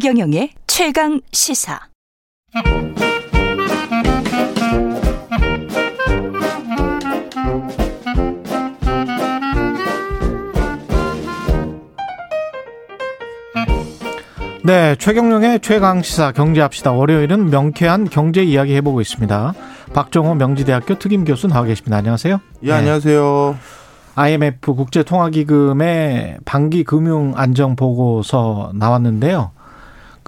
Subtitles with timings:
[0.00, 1.78] 최경영의 최강 시사.
[14.64, 16.92] 네, 최경영의 최강 시사 경제합시다.
[16.92, 19.52] 월요일은 명쾌한 경제 이야기 해보고 있습니다.
[19.92, 21.98] 박정호 명지대학교 특임 교수 나와 계십니다.
[21.98, 22.40] 안녕하세요.
[22.62, 23.54] 예, 안녕하세요.
[24.14, 29.50] IMF 국제통화기금의 반기 금융 안정 보고서 나왔는데요.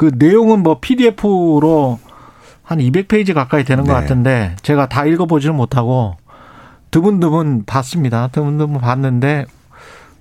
[0.03, 2.01] 그 내용은 뭐 PDF로
[2.65, 3.93] 한 200페이지 가까이 되는 네.
[3.93, 6.17] 것 같은데 제가 다 읽어보지는 못하고
[6.91, 8.27] 드문드문 봤습니다.
[8.33, 9.47] 드문드문 봤는데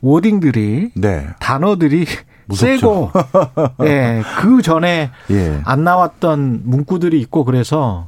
[0.01, 1.25] 워딩들이 네.
[1.39, 2.05] 단어들이
[2.53, 3.09] 세고
[3.81, 5.61] 예, 그 전에 예.
[5.63, 8.07] 안 나왔던 문구들이 있고 그래서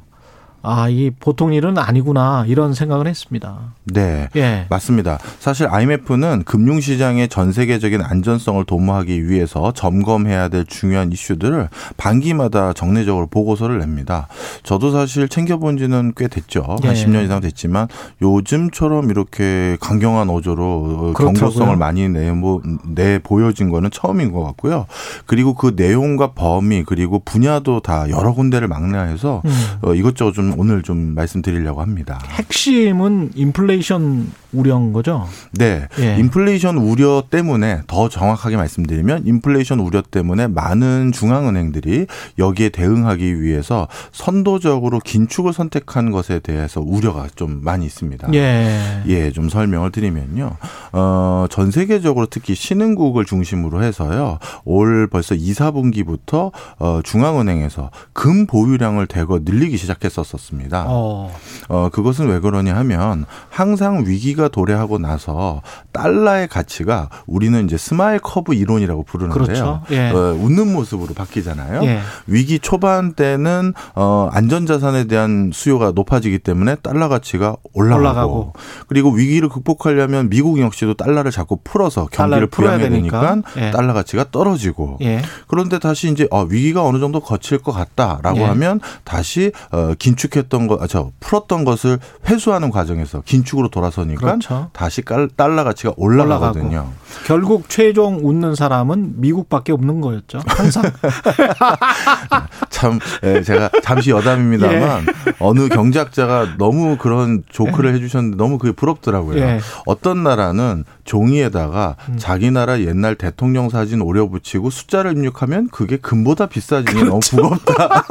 [0.65, 3.73] 아, 이 보통 일은 아니구나 이런 생각을 했습니다.
[3.83, 4.29] 네.
[4.37, 4.65] 예.
[4.69, 5.19] 맞습니다.
[5.39, 13.79] 사실 IMF는 금융시장의 전 세계적인 안전성을 도모하기 위해서 점검해야 될 중요한 이슈들을 반기마다 정례적으로 보고서를
[13.79, 14.29] 냅니다.
[14.63, 16.63] 저도 사실 챙겨본 지는 꽤 됐죠.
[16.81, 17.03] 한 예.
[17.03, 17.89] 10년 이상 됐지만
[18.21, 21.33] 요즘처럼 이렇게 강경한 어조로 그렇다고요?
[21.33, 24.85] 경고성을 많이 내, 뭐, 내 보여진 거는 처음인 것 같고요.
[25.25, 29.51] 그리고 그 내용과 범위 그리고 분야도 다 여러 군데를 망라해서 음.
[29.81, 32.19] 어, 이것저것 좀 오늘 좀 말씀드리려고 합니다.
[32.29, 35.27] 핵심은 인플레이션 우려인 거죠?
[35.51, 35.87] 네.
[35.99, 36.17] 예.
[36.17, 44.99] 인플레이션 우려 때문에 더 정확하게 말씀드리면 인플레이션 우려 때문에 많은 중앙은행들이 여기에 대응하기 위해서 선도적으로
[44.99, 48.33] 긴축을 선택한 것에 대해서 우려가 좀 많이 있습니다.
[48.33, 49.03] 예.
[49.07, 50.57] 예, 좀 설명을 드리면요.
[50.91, 54.39] 어, 전 세계적으로 특히 신흥국을 중심으로 해서요.
[54.65, 60.85] 올 벌써 2, 4분기부터 어, 중앙은행에서 금 보유량을 대거 늘리기 시작했었습니다.
[60.87, 61.31] 어.
[61.69, 68.19] 어, 그것은 왜 그러냐 하면 항상 위기가 위기가 도래하고 나서 달러의 가치가 우리는 이제 smile
[68.19, 69.45] curve 이론이라고 부르는데요.
[69.45, 69.81] 그렇죠.
[69.91, 70.09] 예.
[70.09, 71.83] 어, 웃는 모습으로 바뀌잖아요.
[71.83, 71.99] 예.
[72.27, 78.53] 위기 초반 때는 어, 안전자산에 대한 수요가 높아지기 때문에 달러 가치가 올라가고, 올라가고.
[78.87, 83.71] 그리고 위기를 극복하려면 미국 역시도 달러를 자꾸 풀어서 경기를 풀어야 되니까 예.
[83.71, 85.21] 달러 가치가 떨어지고 예.
[85.47, 88.43] 그런데 다시 이제 어, 위기가 어느 정도 거칠 것 같다라고 예.
[88.43, 94.69] 하면 다시 어, 긴축했던 거, 아, 저 풀었던 것을 회수하는 과정에서 긴축으로 돌아서니까 그렇죠.
[94.73, 95.01] 다시
[95.35, 96.67] 달러 가치가 올라가거든요.
[96.67, 97.03] 올라가고.
[97.25, 100.41] 결국 최종 웃는 사람은 미국밖에 없는 거였죠.
[100.45, 100.83] 항상.
[102.69, 105.33] 참 예, 제가 잠시 여담입니다만 예.
[105.39, 107.95] 어느 경제학자가 너무 그런 조크를 예.
[107.95, 109.37] 해주셨는데 너무 그게 부럽더라고요.
[109.39, 109.59] 예.
[109.85, 112.15] 어떤 나라는 종이에다가 음.
[112.17, 117.37] 자기 나라 옛날 대통령 사진 오려 붙이고 숫자를 입력하면 그게 금보다 비싸지니 그렇죠.
[117.37, 118.05] 너무 무겁다.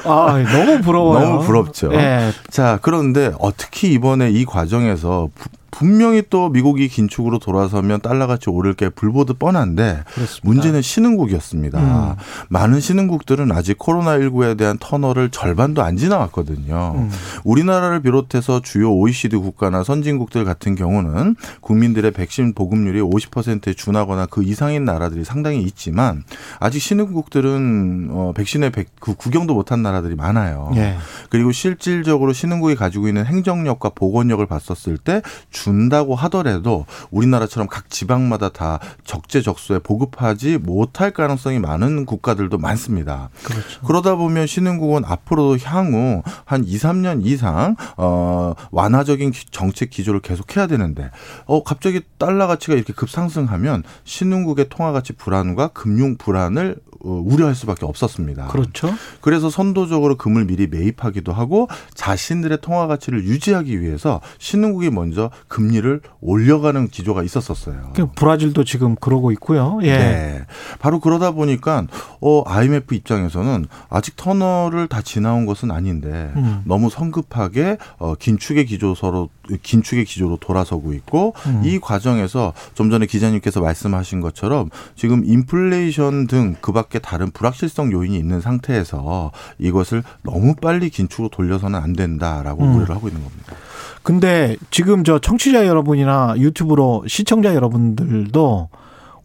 [0.05, 1.21] 아, 너무 부러워요.
[1.27, 1.89] 너무 부럽죠.
[1.89, 2.31] 네.
[2.51, 5.29] 자, 그런데 특히 이번에 이 과정에서
[5.71, 10.41] 분명히 또 미국이 긴축으로 돌아서면 달러같이 오를 게 불보듯 뻔한데 그렇습니다.
[10.43, 11.79] 문제는 신흥국이었습니다.
[11.79, 12.17] 음.
[12.49, 16.95] 많은 신흥국들은 아직 코로나19에 대한 터널을 절반도 안 지나왔거든요.
[16.97, 17.11] 음.
[17.45, 24.85] 우리나라를 비롯해서 주요 OECD 국가나 선진국들 같은 경우는 국민들의 백신 보급률이 50%에 준하거나 그 이상인
[24.85, 26.25] 나라들이 상당히 있지만
[26.59, 30.71] 아직 신흥국들은 어 백신의 백, 그 구경도 못한 나라들이 많아요.
[30.77, 30.97] 예.
[31.31, 35.23] 그리고 실질적으로 신흥국이 가지고 있는 행정력과 보건력을 봤었을 때
[35.63, 43.31] 준다고 하더라도 우리나라처럼 각 지방마다 다 적재적소에 보급하지 못할 가능성이 많은 국가들도 많습니다.
[43.43, 43.81] 그렇죠.
[43.83, 51.11] 그러다 보면 신흥국은 앞으로도 향후 한 2, 3년 이상 어 완화적인 정책 기조를 계속해야 되는데
[51.47, 57.87] 어 갑자기 달러 가치가 이렇게 급상승하면 신흥국의 통화 가치 불안과 금융 불안을 어, 우려할 수밖에
[57.87, 58.49] 없었습니다.
[58.49, 58.93] 그렇죠.
[59.21, 66.89] 그래서 선도적으로 금을 미리 매입하기도 하고 자신들의 통화 가치를 유지하기 위해서 신흥국이 먼저 금리를 올려가는
[66.89, 67.93] 기조가 있었었어요.
[67.95, 69.79] 그 브라질도 지금 그러고 있고요.
[69.83, 69.97] 예.
[69.97, 70.47] 네.
[70.79, 71.87] 바로 그러다 보니까
[72.21, 76.63] 어 IMF 입장에서는 아직 터널을 다 지나온 것은 아닌데 음.
[76.65, 79.29] 너무 성급하게 어 긴축의 기조서로
[79.63, 81.63] 긴축의 기조로 돌아서고 있고 음.
[81.65, 88.41] 이 과정에서 좀 전에 기자님께서 말씀하신 것처럼 지금 인플레이션 등 그밖에 다른 불확실성 요인이 있는
[88.41, 92.77] 상태에서 이것을 너무 빨리 긴축으로 돌려서는 안 된다라고 음.
[92.77, 93.55] 우려를 하고 있는 겁니다.
[94.03, 98.69] 근데 지금 저 청취자 여러분이나 유튜브로 시청자 여러분들도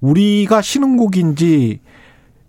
[0.02, 1.80] 우리가 신흥국인지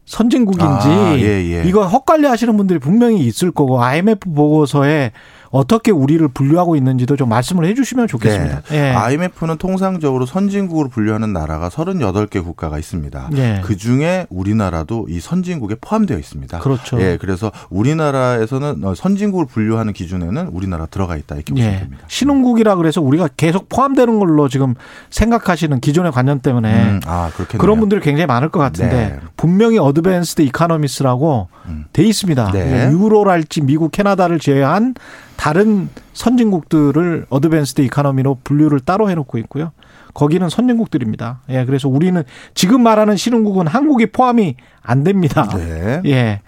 [0.06, 1.62] 선진국인지 아, 예, 예.
[1.64, 5.12] 이거 헛갈려 하시는 분들이 분명히 있을 거고 IMF 보고서에
[5.54, 8.62] 어떻게 우리를 분류하고 있는지도 좀 말씀을 해주시면 좋겠습니다.
[8.62, 8.76] 네.
[8.76, 8.90] 예.
[8.90, 13.30] IMF는 통상적으로 선진국으로 분류하는 나라가 38개 국가가 있습니다.
[13.36, 13.60] 예.
[13.64, 16.58] 그 중에 우리나라도 이 선진국에 포함되어 있습니다.
[16.58, 17.00] 그렇죠.
[17.00, 21.78] 예, 그래서 우리나라에서는 어, 선진국을 분류하는 기준에는 우리나라 들어가 있다 이렇게 보시면 예.
[21.78, 22.04] 됩니다.
[22.08, 24.74] 신흥국이라 그래서 우리가 계속 포함되는 걸로 지금
[25.10, 29.20] 생각하시는 기존의 관념 때문에 음, 아, 그런 분들이 굉장히 많을 것 같은데 네.
[29.36, 31.84] 분명히 advanced economies라고 음.
[31.92, 32.50] 돼 있습니다.
[32.50, 32.90] 네.
[32.90, 34.94] 유로랄지 미국, 캐나다를 제외한
[35.36, 39.72] 다른 선진국들을 advanced economy로 분류를 따로 해놓고 있고요.
[40.14, 41.40] 거기는 선진국들입니다.
[41.50, 42.22] 예, 그래서 우리는
[42.54, 45.48] 지금 말하는 신흥국은 한국이 포함이 안 됩니다.
[45.56, 46.00] 네.
[46.06, 46.40] 예.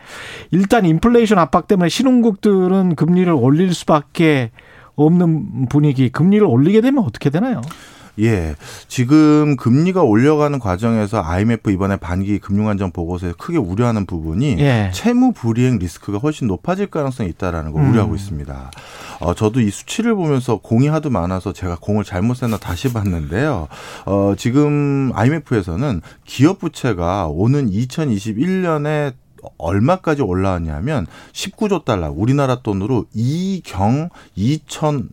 [0.53, 4.50] 일단 인플레이션 압박 때문에 신흥국들은 금리를 올릴 수밖에
[4.94, 7.61] 없는 분위기, 금리를 올리게 되면 어떻게 되나요?
[8.21, 8.57] 예.
[8.89, 14.91] 지금 금리가 올려가는 과정에서 IMF 이번에 반기 금융안정 보고서에 크게 우려하는 부분이 예.
[14.95, 17.91] 채무 불이행 리스크가 훨씬 높아질 가능성이 있다라는 걸 음.
[17.91, 18.71] 우려하고 있습니다.
[19.21, 23.69] 어, 저도 이 수치를 보면서 공이 하도 많아서 제가 공을 잘못 셌나 다시 봤는데요.
[24.05, 29.15] 어, 지금 IMF에서는 기업 부채가 오는 2021년에
[29.59, 35.09] 얼마까지 올라왔냐면 19조 달러, 우리나라 돈으로 2경 2천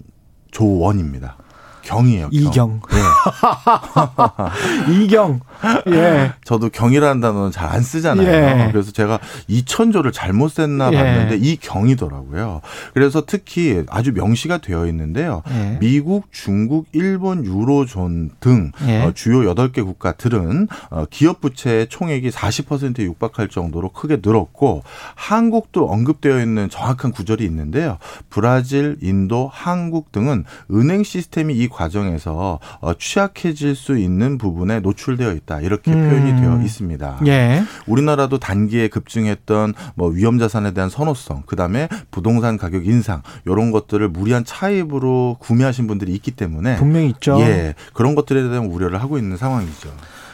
[0.52, 1.38] 조 원입니다.
[1.84, 2.30] 경이에요.
[2.30, 2.42] 경.
[2.42, 2.82] 이경.
[2.92, 2.98] 네.
[4.90, 5.40] 이경.
[5.88, 6.34] 예.
[6.44, 8.28] 저도 경이라는 단어는 잘 안 쓰잖아요.
[8.28, 8.70] 예.
[8.72, 10.96] 그래서 제가 2천조를 잘못 썼나 예.
[10.96, 12.62] 봤는데 이 경이더라고요.
[12.94, 15.42] 그래서 특히 아주 명시가 되어 있는데요.
[15.50, 15.78] 예.
[15.80, 19.02] 미국, 중국, 일본, 유로존 등 예.
[19.02, 24.84] 어, 주요 8개 국가들은 어, 기업 부채의 총액이 40%에 육박할 정도로 크게 늘었고
[25.16, 27.98] 한국도 언급되어 있는 정확한 구절이 있는데요.
[28.30, 35.62] 브라질, 인도, 한국 등은 은행 시스템이 이 과정에서 어, 취약해질 수 있는 부분에 노출되어 있다
[35.62, 36.10] 이렇게 음.
[36.10, 37.20] 표현이 되어 있습니다.
[37.28, 37.64] 예.
[37.86, 44.10] 우리나라도 단기에 급증했던 뭐 위험 자산에 대한 선호성, 그 다음에 부동산 가격 인상 이런 것들을
[44.10, 47.40] 무리한 차입으로 구매하신 분들이 있기 때문에 분명히 있죠.
[47.42, 49.92] 예, 그런 것들에 대한 우려를 하고 있는 상황이죠.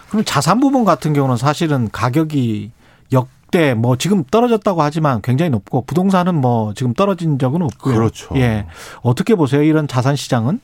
[0.09, 2.71] 그럼 자산 부분 같은 경우는 사실은 가격이
[3.11, 7.93] 역대 뭐 지금 떨어졌다고 하지만 굉장히 높고 부동산은 뭐 지금 떨어진 적은 없고요.
[7.93, 8.35] 그렇죠.
[8.37, 8.67] 예.
[9.01, 9.63] 어떻게 보세요?
[9.63, 10.61] 이런 자산 시장은?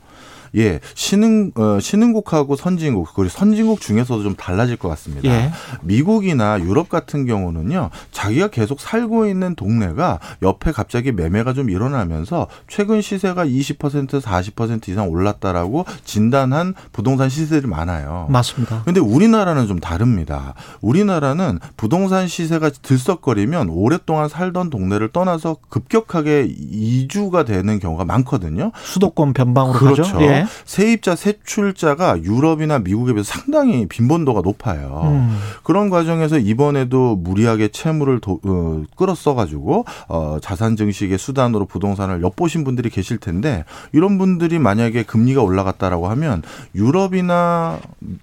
[0.55, 5.29] 예, 신흥 어, 신흥국하고 선진국 그리고 선진국 중에서도 좀 달라질 것 같습니다.
[5.29, 5.51] 예.
[5.81, 13.01] 미국이나 유럽 같은 경우는요, 자기가 계속 살고 있는 동네가 옆에 갑자기 매매가 좀 일어나면서 최근
[13.01, 18.27] 시세가 20% 40% 이상 올랐다라고 진단한 부동산 시세들이 많아요.
[18.29, 18.83] 맞습니다.
[18.85, 20.53] 근데 우리나라는 좀 다릅니다.
[20.81, 28.71] 우리나라는 부동산 시세가 들썩거리면 오랫동안 살던 동네를 떠나서 급격하게 이주가 되는 경우가 많거든요.
[28.83, 30.03] 수도권 변방으로 그렇죠.
[30.03, 30.21] 가죠.
[30.21, 30.44] 예.
[30.65, 35.01] 세입자 세출자가 유럽이나 미국에 비해서 상당히 빈번도가 높아요.
[35.05, 35.37] 음.
[35.63, 42.89] 그런 과정에서 이번에도 무리하게 채무를 도, 어, 끌어써가지고 어, 자산 증식의 수단으로 부동산을 엿보신 분들이
[42.89, 46.43] 계실 텐데 이런 분들이 만약에 금리가 올라갔다라고 하면
[46.75, 47.79] 유럽이나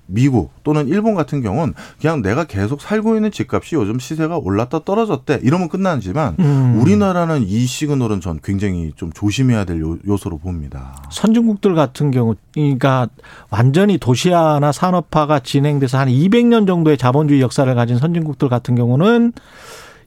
[0.06, 5.40] 미국 또는 일본 같은 경우는 그냥 내가 계속 살고 있는 집값이 요즘 시세가 올랐다 떨어졌대
[5.42, 6.78] 이러면 끝나지만 음.
[6.80, 11.02] 우리나라는 이 시그널은 전 굉장히 좀 조심해야 될 요소로 봅니다.
[11.10, 13.08] 선진국들 같은 경우, 그러니까
[13.50, 19.32] 완전히 도시화나 산업화가 진행돼서 한 200년 정도의 자본주의 역사를 가진 선진국들 같은 경우는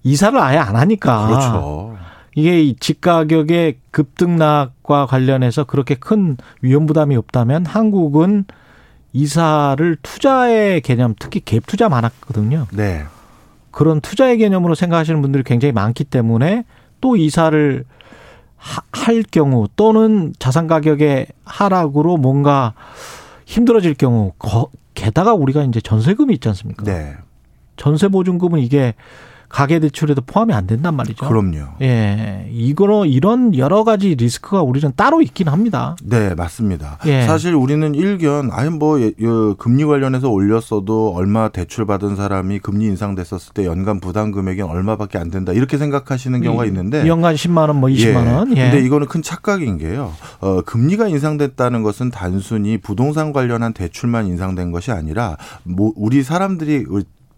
[0.04, 1.28] 이사를 아예 안 하니까.
[1.28, 1.98] 그렇죠.
[2.36, 8.46] 이게 집 가격의 급등락과 관련해서 그렇게 큰 위험 부담이 없다면 한국은
[9.14, 12.68] 이사를 투자의 개념, 특히 갭 투자 많았거든요.
[12.74, 13.04] 네.
[13.72, 16.66] 그런 투자의 개념으로 생각하시는 분들이 굉장히 많기 때문에
[17.02, 17.84] 또 이사를
[18.92, 22.74] 할 경우 또는 자산 가격의 하락으로 뭔가
[23.46, 24.34] 힘들어질 경우
[24.96, 26.84] 게다가 우리가 이제 전세금이 있지 않습니까?
[26.84, 27.16] 네.
[27.78, 28.96] 전세 보증금은 이게
[29.50, 31.28] 가계 대출에도 포함이 안 된단 말이죠.
[31.28, 31.76] 그럼요.
[31.82, 32.48] 예.
[32.52, 35.96] 이거로 이런 여러 가지 리스크가 우리는 따로 있긴 합니다.
[36.04, 36.98] 네, 맞습니다.
[37.06, 37.26] 예.
[37.26, 39.12] 사실 우리는 일견 아니 뭐 예,
[39.58, 45.30] 금리 관련해서 올렸어도 얼마 대출 받은 사람이 금리 인상됐었을 때 연간 부담 금액이 얼마밖에 안
[45.30, 45.54] 된다.
[45.54, 48.58] 이렇게 생각하시는 경우가 있는데 연간 10만 원, 뭐 20만 원.
[48.58, 48.70] 예.
[48.70, 50.14] 근데 이거는 큰 착각인 게요.
[50.42, 56.86] 어, 금리가 인상됐다는 것은 단순히 부동산 관련한 대출만 인상된 것이 아니라 뭐 우리 사람들이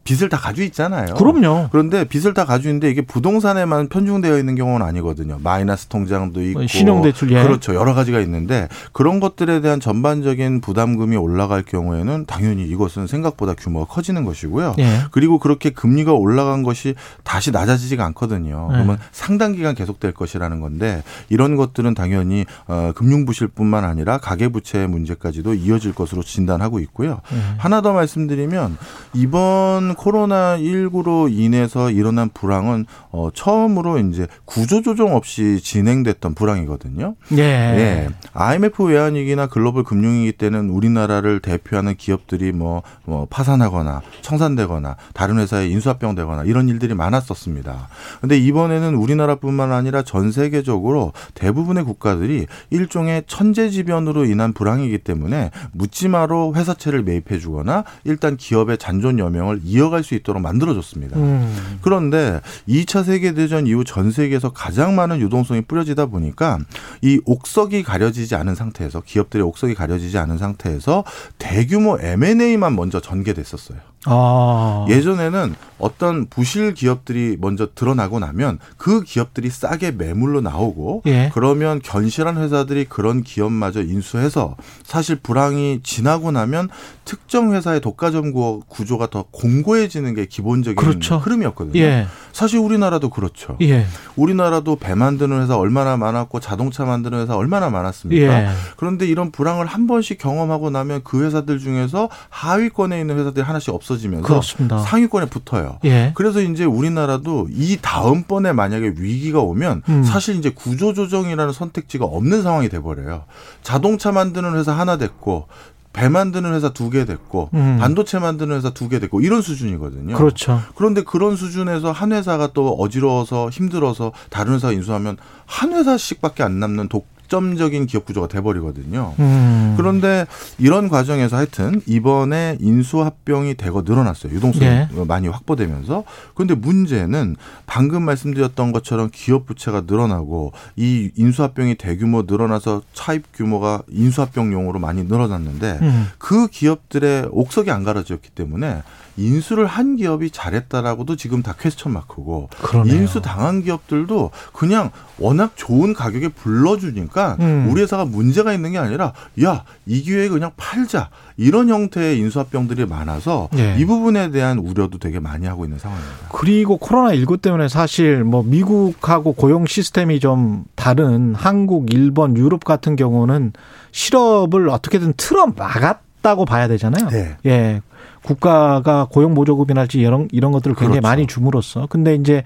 [0.07, 1.15] 빚을 다 가지고 있잖아요.
[1.15, 1.67] 그럼요.
[1.69, 5.37] 그런데 빚을 다 가지고 있는데 이게 부동산에만 편중되어 있는 경우는 아니거든요.
[5.43, 7.43] 마이너스 통장도 있고 신용대출 예.
[7.43, 7.75] 그렇죠.
[7.75, 14.23] 여러 가지가 있는데 그런 것들에 대한 전반적인 부담금이 올라갈 경우에는 당연히 이것은 생각보다 규모가 커지는
[14.23, 14.75] 것이고요.
[14.79, 15.01] 예.
[15.11, 18.69] 그리고 그렇게 금리가 올라간 것이 다시 낮아지지가 않거든요.
[18.71, 18.73] 예.
[18.75, 24.87] 그러면 상당 기간 계속될 것이라는 건데 이런 것들은 당연히 어, 금융 부실뿐만 아니라 가계 부채
[24.87, 27.19] 문제까지도 이어질 것으로 진단하고 있고요.
[27.33, 27.37] 예.
[27.57, 28.77] 하나 더 말씀드리면
[29.13, 37.15] 이번 코로나 19로 인해서 일어난 불황은 어 처음으로 이제 구조 조정 없이 진행됐던 불황이거든요.
[37.33, 37.41] 예.
[37.41, 38.09] 예.
[38.33, 46.43] IMF 외환위기나 글로벌 금융위기 때는 우리나라를 대표하는 기업들이 뭐, 뭐 파산하거나 청산되거나 다른 회사에 인수합병되거나
[46.43, 47.89] 이런 일들이 많았었습니다.
[48.21, 57.01] 근데 이번에는 우리나라뿐만 아니라 전 세계적으로 대부분의 국가들이 일종의 천재지변으로 인한 불황이기 때문에 묻지마로 회사채를
[57.01, 61.17] 매입해 주거나 일단 기업의 잔존 여명을 이어 갈 수 있도록 만들어줬습니다.
[61.17, 61.79] 음.
[61.81, 66.59] 그런데 2차 세계대전 이후 전 세계에서 가장 많은 유동성이 뿌려지다 보니까
[67.01, 71.03] 이 옥석이 가려지지 않은 상태에서 기업들의 옥석이 가려지지 않은 상태에서
[71.37, 73.79] 대규모 M&A만 먼저 전개됐었어요.
[74.07, 74.85] 아.
[74.89, 81.29] 예전에는 어떤 부실 기업들이 먼저 드러나고 나면 그 기업들이 싸게 매물로 나오고 예.
[81.33, 86.69] 그러면 견실한 회사들이 그런 기업마저 인수해서 사실 불황이 지나고 나면
[87.05, 88.33] 특정 회사의 독과점
[88.67, 91.17] 구조가 더 공고해지는 게 기본적인 그렇죠.
[91.17, 91.79] 흐름이었거든요.
[91.79, 92.07] 예.
[92.33, 93.57] 사실 우리나라도 그렇죠.
[93.61, 93.85] 예.
[94.15, 98.43] 우리나라도 배 만드는 회사 얼마나 많았고 자동차 만드는 회사 얼마나 많았습니까?
[98.43, 98.49] 예.
[98.75, 103.96] 그런데 이런 불황을 한 번씩 경험하고 나면 그 회사들 중에서 하위권에 있는 회사들이 하나씩 없어
[103.97, 104.79] 지면서 그렇습니다.
[104.79, 105.79] 상위권에 붙어요.
[105.85, 106.11] 예.
[106.15, 110.03] 그래서 이제 우리나라도 이 다음번에 만약에 위기가 오면 음.
[110.03, 113.23] 사실 이제 구조조정이라는 선택지가 없는 상황이 돼버려요.
[113.63, 115.47] 자동차 만드는 회사 하나 됐고
[115.93, 117.77] 배 만드는 회사 두 개 됐고 음.
[117.79, 120.15] 반도체 만드는 회사 두 개 됐고 이런 수준이거든요.
[120.15, 120.61] 그렇죠.
[120.75, 126.89] 그런데 그런 수준에서 한 회사가 또 어지러워서 힘들어서 다른 회사 인수하면 한 회사씩밖에 안 남는
[126.89, 129.13] 독 점적인 기업 구조가 돼버리거든요.
[129.19, 129.73] 음.
[129.77, 130.25] 그런데
[130.57, 134.33] 이런 과정에서 하여튼 이번에 인수합병이 대거 늘어났어요.
[134.33, 134.87] 유동성이 예.
[135.07, 136.03] 많이 확보되면서.
[136.33, 144.79] 그런데 문제는 방금 말씀드렸던 것처럼 기업 부채가 늘어나고 이 인수합병이 대규모 늘어나서 차입 규모가 인수합병용으로
[144.79, 146.07] 많이 늘어났는데 음.
[146.17, 148.81] 그 기업들의 옥석이 안 갈아졌기 때문에
[149.17, 152.95] 인수를 한 기업이 잘했다라고도 지금 다 퀘스천 마크고 그러네요.
[152.95, 157.67] 인수 당한 기업들도 그냥 워낙 좋은 가격에 불러주니까 음.
[157.69, 163.47] 우리 회사가 문제가 있는 게 아니라 야 이 기회에 그냥 팔자 이런 형태의 인수합병들이 많아서
[163.57, 163.77] 예.
[163.79, 166.27] 이 부분에 대한 우려도 되게 많이 하고 있는 상황입니다.
[166.31, 172.95] 그리고 코로나 19 때문에 사실 뭐 미국하고 고용 시스템이 좀 다른 한국, 일본, 유럽 같은
[172.95, 173.53] 경우는
[173.91, 177.09] 실업을 어떻게든 틀어 막았 다고 봐야 되잖아요.
[177.09, 177.37] 네.
[177.45, 177.81] 예.
[178.23, 181.07] 국가가 고용 보조금이랄지 이런 이런 것들을 굉장히 그렇죠.
[181.07, 182.43] 많이 줌으로써 근데 이제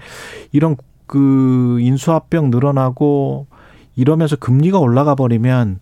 [0.52, 3.46] 이런 그 인수합병 늘어나고
[3.96, 5.80] 이러면서 금리가 올라가 버리면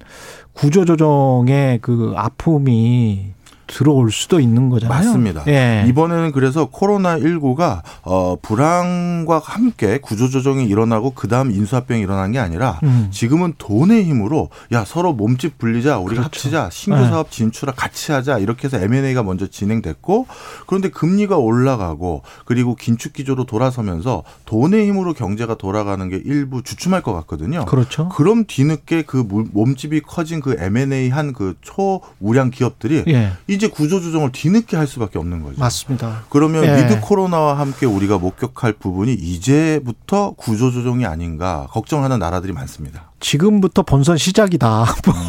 [0.52, 3.32] 구조 조정의 그 아픔이
[3.70, 4.98] 들어올 수도 있는 거잖아요.
[4.98, 5.44] 맞습니다.
[5.46, 5.84] 예.
[5.88, 12.78] 이번에는 그래서 코로나 19가 어 불황과 함께 구조조정이 일어나고 그 다음 인수합병이 일어난 게 아니라
[12.82, 13.08] 음.
[13.10, 16.24] 지금은 돈의 힘으로 야 서로 몸집 불리자 우리가 그렇죠.
[16.24, 17.08] 합치자 신규 네.
[17.08, 20.26] 사업 진출하 같이 하자 이렇게 해서 M&A가 먼저 진행됐고
[20.66, 27.12] 그런데 금리가 올라가고 그리고 긴축 기조로 돌아서면서 돈의 힘으로 경제가 돌아가는 게 일부 주춤할 것
[27.14, 27.64] 같거든요.
[27.66, 28.08] 그렇죠.
[28.10, 33.30] 그럼 뒤늦게 그 물- 몸집이 커진 그 M&A 한 그 초우량 기업들이 예.
[33.60, 35.60] 이제 구조조정을 뒤늦게 할 수밖에 없는 거죠.
[35.60, 36.22] 맞습니다.
[36.30, 36.76] 그러면 예.
[36.78, 43.10] with 코로나와 함께 우리가 목격할 부분이 이제부터 구조조정이 아닌가 걱정하는 나라들이 많습니다.
[43.20, 44.86] 지금부터 본선 시작이다.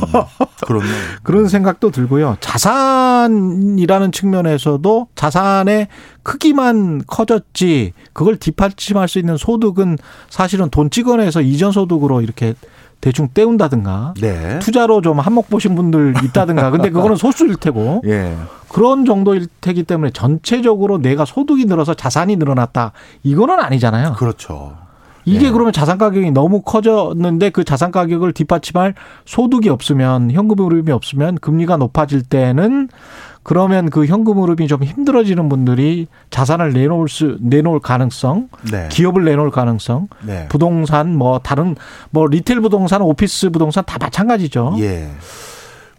[0.66, 0.88] 그러면
[1.24, 2.38] 그런 생각도 들고요.
[2.40, 5.90] 자산이라는 측면에서도 자산의
[6.24, 9.98] 크기만 커졌지 그걸 뒷받침할 수 있는 소득은
[10.30, 12.54] 사실은 돈 찍어내서 이전 소득으로 이렇게
[13.02, 14.60] 대충 때운다든가 네.
[14.60, 18.36] 투자로 좀 한몫 보신 분들 있다든가 근데 그거는 소수일 테고 예.
[18.70, 22.94] 그런 정도일 테기 때문에 전체적으로 내가 소득이 늘어서 자산이 늘어났다
[23.24, 24.14] 이거는 아니잖아요.
[24.14, 24.78] 그렇죠.
[25.26, 25.52] 이게 예.
[25.52, 31.78] 그러면 자산 가격이 너무 커졌는데 그 자산 가격을 뒷받침할 소득이 없으면 현금 흐름이 없으면 금리가
[31.78, 32.90] 높아질 때는
[33.44, 38.88] 그러면 그 현금 흐름이 좀 힘들어지는 분들이 자산을 내놓을 수 내놓을 가능성, 네.
[38.92, 40.48] 기업을 내놓을 가능성, 네.
[40.48, 41.76] 부동산 뭐 다른
[42.12, 44.76] 뭐 retail 부동산, 오피스 부동산 다 마찬가지죠.
[44.80, 45.10] 예.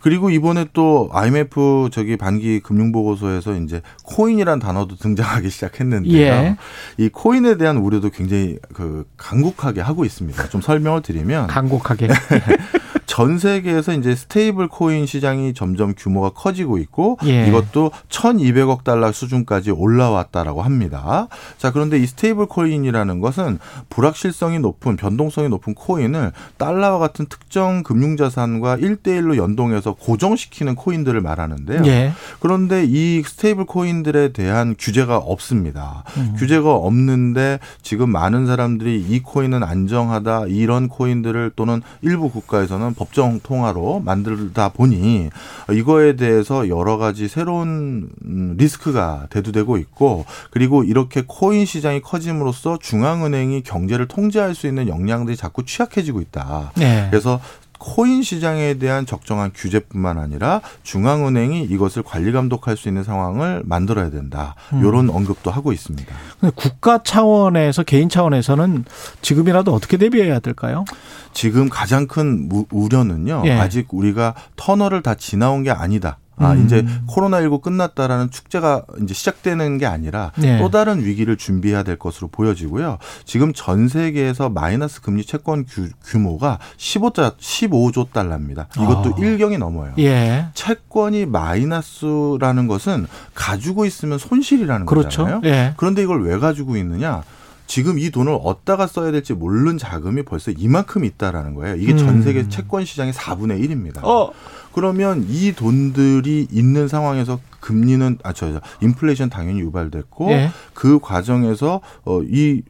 [0.02, 6.16] 그리고 이번에 또 IMF 저기 반기 금융 보고서에서 이제 코인이란 단어도 등장하기 시작했는데요.
[6.16, 6.56] 예.
[6.98, 10.48] 이 코인에 대한 우려도 굉장히 그 간곡하게 하고 있습니다.
[10.48, 12.08] 좀 설명을 드리면 간곡하게.
[13.12, 17.46] 전 세계에서 이제 stable coin 시장이 점점 규모가 커지고 있고 예.
[17.46, 21.28] 이것도 1,200억 달러 수준까지 올라왔다라고 합니다.
[21.58, 23.58] 자, 그런데 이 stable coin이라는 것은
[23.90, 31.82] 불확실성이 높은 변동성이 높은 코인을 달러와 같은 특정 금융 자산과 1대1로 연동해서 고정시키는 코인들을 말하는데요.
[31.84, 32.12] 예.
[32.40, 36.04] 그런데 이 stable coin들에 대한 규제가 없습니다.
[36.16, 36.34] 음.
[36.38, 44.00] 규제가 없는데 지금 많은 사람들이 이 코인은 안전하다 이런 코인들을 또는 일부 국가에서는 법정 통화로
[44.04, 45.30] 만들다 보니
[45.72, 53.62] 이거에 대해서 여러 가지 새로운 음, 리스크가 대두되고 있고 그리고 이렇게 코인 시장이 커짐으로써 중앙은행이
[53.62, 56.70] 경제를 통제할 수 있는 역량들이 자꾸 취약해지고 있다.
[56.76, 57.08] 네.
[57.10, 57.40] 그래서
[57.82, 64.54] 코인 시장에 대한 적정한 규제뿐만 아니라 중앙은행이 이것을 관리 감독할 수 있는 상황을 만들어야 된다.
[64.70, 65.16] 이런 음.
[65.16, 66.14] 언급도 하고 있습니다.
[66.54, 68.84] 국가 차원에서 개인 차원에서는
[69.20, 70.84] 지금이라도 어떻게 대비해야 될까요?
[71.32, 73.42] 지금 가장 큰 우려는요.
[73.46, 73.52] 예.
[73.52, 76.18] 아직 우리가 터널을 다 지나온 게 아니다.
[76.42, 76.64] 아, 음.
[76.64, 80.58] 이제 코로나19 끝났다라는 축제가 이제 시작되는 게 아니라 네.
[80.58, 82.98] 또 다른 위기를 준비해야 될 것으로 보여지고요.
[83.24, 88.68] 지금 전 세계에서 마이너스 금리 채권 규, 모가 15조, 15조 달러입니다.
[88.76, 89.14] 이것도 어.
[89.16, 89.92] 1경이 넘어요.
[89.98, 90.46] 예.
[90.54, 95.24] 채권이 마이너스라는 것은 가지고 있으면 손실이라는 그렇죠.
[95.24, 95.40] 거잖아요.
[95.44, 95.74] 예.
[95.76, 97.22] 그런데 이걸 왜 가지고 있느냐?
[97.66, 101.76] 지금 이 돈을 어디다가 써야 될지 모르는 자금이 벌써 이만큼 있다라는 거예요.
[101.76, 102.22] 이게 전 음.
[102.22, 104.04] 세계 채권 시장의 4분의 1입니다.
[104.04, 104.30] 어.
[104.74, 110.50] 그러면 이 돈들이 있는 상황에서 금리는 아저 인플레이션 당연히 유발됐고 예.
[110.74, 112.62] 그 과정에서 어 이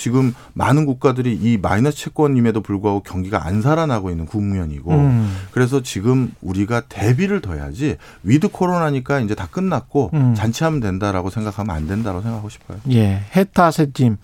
[0.00, 5.36] 지금 많은 국가들이 이 마이너스 채권임에도 불구하고 경기가 안 살아나고 있는 국면이고 음.
[5.50, 10.34] 그래서 지금 우리가 대비를 더 해야지 with 코로나니까 이제 다 끝났고 음.
[10.34, 12.78] 잔치하면 된다라고 생각하면 안 된다고 생각하고 싶어요.
[12.92, 13.20] 예.
[13.36, 14.16] 해타세님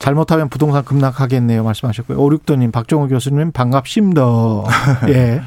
[0.00, 2.18] 잘못하면 부동산 급락하겠네요 말씀하셨고요.
[2.18, 4.22] 오륙도님 박종호 교수님 반갑습니다.
[5.10, 5.42] 예.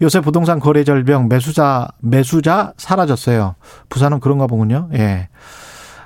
[0.00, 3.56] 요새 부동산 거래 절벽 매수자 매수자 사라졌어요.
[3.88, 4.88] 부산은 그런가 보군요.
[4.94, 5.28] 예.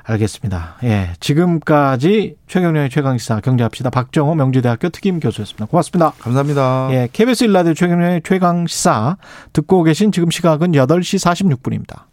[0.09, 0.77] 알겠습니다.
[0.85, 1.11] 예.
[1.21, 3.91] 지금까지 최경련의 최강시사 경제합시다.
[3.91, 5.67] 박정호 명지대학교 특임 교수였습니다.
[5.67, 6.13] 고맙습니다.
[6.19, 6.89] 감사합니다.
[6.93, 7.09] 예.
[7.13, 9.19] KBS 일라디오 최경련의 최강시사
[9.53, 12.08] 듣고 계신 지금 시각은 8시 46분입니다.